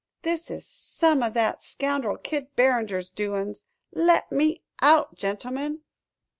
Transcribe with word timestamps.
This 0.23 0.49
is 0.49 0.65
some 0.65 1.21
o' 1.21 1.29
that 1.29 1.61
scoundrel 1.61 2.17
Kid 2.17 2.55
Barringer's 2.55 3.07
doin's. 3.11 3.65
Let 3.91 4.31
me 4.31 4.63
out, 4.81 5.13
gentlemen!" 5.13 5.81